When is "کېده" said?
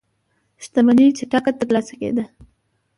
2.01-2.23